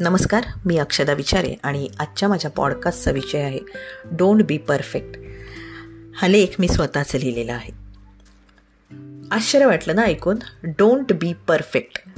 [0.00, 3.58] नमस्कार मी अक्षदा विचारे आणि आजच्या माझ्या पॉडकास्टचा विषय आहे
[4.04, 5.18] डोंट बी परफेक्ट
[6.16, 7.72] हा लेख मी स्वतःच लिहिलेला आहे.
[9.30, 10.36] आश्चर्य वाटलं ना ऐकून?
[10.62, 12.08] डोंट बी परफेक्ट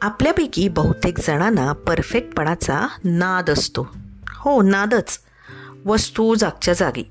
[0.00, 3.86] आपल्यापैकी बहुतेक जणांना परफेक्टपणाचा नाद असतो.
[4.28, 5.18] हो नादच.
[5.86, 7.10] वस्तू जागच्या जागी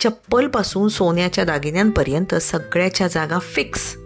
[0.00, 3.96] चप्पलपासून सोन्याच्या दागिन्यांपर्यंत सगळ्याच्या जागा फिक्स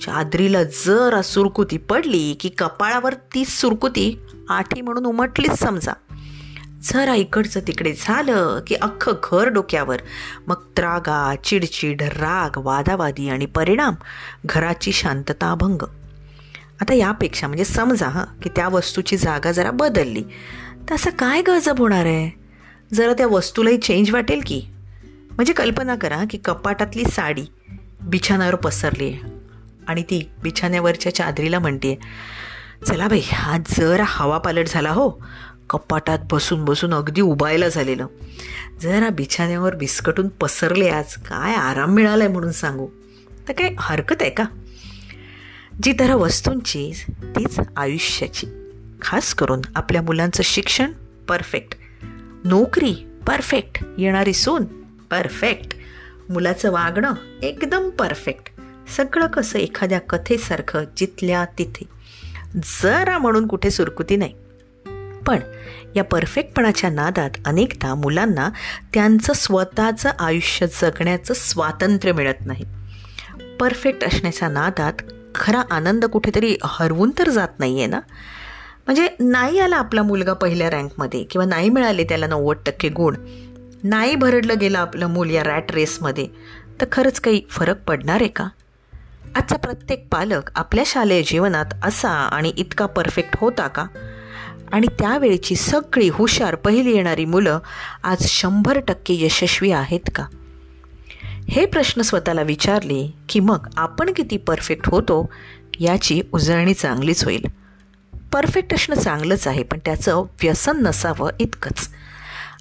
[0.00, 5.92] चादरीला जरा सुरकुती पडली की कपाळावर तीच सुरकुती आठी म्हणून उमटलीच समजा.
[6.82, 10.00] जरा इकडचं तिकडे झालं की अख्खं घर डोक्यावर.
[10.46, 13.94] मग त्रागा चिडचिड राग वादावादी आणि परिणाम
[14.44, 15.82] घराची शांतता भंग
[16.80, 20.22] आता यापेक्षा म्हणजे समजा हां की त्या वस्तूची जागा जरा बदलली.
[20.88, 22.38] तर असं काय गजब होणार आहे?
[22.94, 24.62] जरा त्या वस्तूलाही चेंज वाटेल की?
[25.30, 27.44] म्हणजे कल्पना करा की कपाटातली साडी
[28.02, 29.29] बिछाणावर पसरली आहे.
[29.88, 31.98] आणि ती बिछाण्यावरच्या चादरीला म्हणते
[32.86, 35.10] चला बाई आज जरा हवा पालट झाला हो.
[35.70, 38.06] कपाटात बसून बसून अगदी उबायला झालेलं.
[38.80, 41.14] जरा बिछाण्यावर बिस्कटून पसरले आज.
[41.14, 42.86] काय आराम मिळाला आहे म्हणून सांगू.
[43.48, 44.44] तर काय हरकत आहे का?
[45.82, 46.92] जी तर वस्तूंची
[47.22, 48.46] तीच आयुष्याची.
[49.02, 50.92] खास करून आपल्या मुलांचं शिक्षण
[51.28, 51.76] परफेक्ट
[52.44, 52.94] नोकरी
[53.26, 54.64] परफेक्ट येणारी सून
[55.10, 55.74] परफेक्ट
[56.30, 58.59] मुलाचं वागणं एकदम परफेक्ट
[58.96, 61.84] सगळं कसं एखाद्या कथेसारखं जिथल्या तिथे.
[62.82, 64.34] जरा म्हणून कुठे सुरकुती नाही.
[65.26, 65.38] पण
[65.96, 68.48] या परफेक्टपणाच्या नादात अनेकदा मुलांना
[68.94, 72.64] त्यांचं स्वतःचं आयुष्य जगण्याचं स्वातंत्र्य मिळत नाही.
[73.60, 74.92] परफेक्ट असण्याच्या नादात
[75.34, 78.00] खरा आनंद कुठेतरी हरवून तर जात नाही आहे ना?
[78.86, 83.16] म्हणजे नाही आला आपला मुलगा पहिल्या रँकमध्ये किंवा नाही मिळाले त्याला नव्वद टक्के गुण.
[83.84, 86.28] नाही भरडलं गेलं आपलं मूल या रॅट रेसमध्ये.
[86.80, 88.48] तर खरंच काही फरक पडणार आहे का?
[89.36, 93.84] आजचा प्रत्येक पालक आपल्या शालेय जीवनात असा आणि इतका परफेक्ट होता का?
[94.72, 97.58] आणि त्यावेळची सगळी हुशार पहिली येणारी मुलं
[98.02, 100.26] आज शंभर टक्के यशस्वी आहेत का?
[101.50, 105.30] हे प्रश्न स्वतःला विचारले की मग आपण किती परफेक्ट होतो
[105.80, 107.44] याची उजळणी चांगलीच होईल.
[108.32, 111.88] परफेक्ट असणं चांगलंच आहे पण त्याचं व्यसन नसावं इतकंच.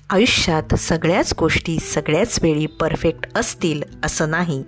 [0.09, 4.64] आयुष्यात सगळ्याच गोष्टी सगळ्याच वेळी परफेक्ट असतील असं नाही.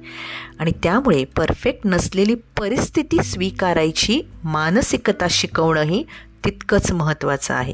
[0.60, 6.04] आणि त्यामुळे परफेक्ट नसलेली परिस्थिती स्वीकारायची मानसिकता शिकवणंही
[6.46, 7.74] तितकंच महत्त्वाचं आहे.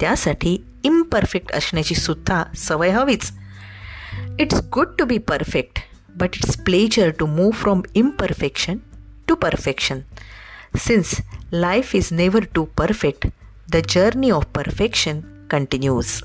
[0.00, 3.30] त्यासाठी इम्परफेक्ट असण्याची सुद्धा सवय हवीच.
[4.40, 5.78] It's good to be perfect
[6.16, 8.76] but it's pleasure to move from imperfection
[9.28, 10.00] to perfection
[10.78, 11.14] since
[11.52, 13.28] life is never too perfect
[13.72, 16.20] the journey of perfection continues